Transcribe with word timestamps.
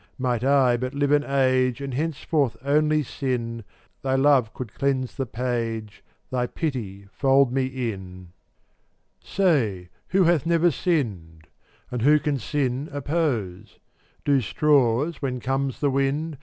Might 0.17 0.43
I 0.43 0.77
but 0.77 0.95
live 0.95 1.11
an 1.11 1.23
age 1.23 1.79
And 1.79 1.93
henceforth 1.93 2.57
only 2.65 3.03
sin, 3.03 3.63
Thy 4.01 4.15
love 4.15 4.51
could 4.51 4.73
cleanse 4.73 5.13
the 5.13 5.27
page, 5.27 6.03
Thy 6.31 6.47
pity 6.47 7.05
fold 7.11 7.53
me 7.53 7.67
in. 7.67 8.29
425 9.23 9.29
Say, 9.29 9.89
who 10.07 10.23
hath 10.23 10.47
never 10.47 10.71
sinned? 10.71 11.43
(fttftAl* 11.43 11.91
And 11.91 12.01
who 12.01 12.17
can 12.19 12.39
sin 12.39 12.89
oppose? 12.91 13.77
71 14.21 14.21
Do 14.25 14.41
straws, 14.41 15.21
when 15.21 15.39
comes 15.39 15.79
the 15.79 15.91
wind, 15.91 16.31
v|v£? 16.31 16.39